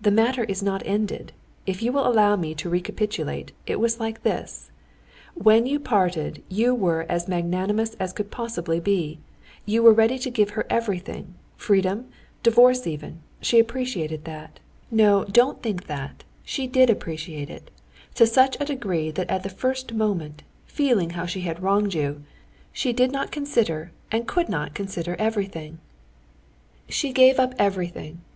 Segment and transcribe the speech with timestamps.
[0.00, 1.32] "The matter is not ended.
[1.66, 4.70] If you will allow me to recapitulate, it was like this:
[5.34, 9.18] when you parted, you were as magnanimous as could possibly be;
[9.66, 12.06] you were ready to give her everything—freedom,
[12.44, 13.18] divorce even.
[13.40, 14.60] She appreciated that.
[14.92, 16.22] No, don't think that.
[16.44, 21.40] She did appreciate it—to such a degree that at the first moment, feeling how she
[21.40, 22.22] had wronged you,
[22.72, 25.80] she did not consider and could not consider everything.
[26.88, 28.20] She gave up everything.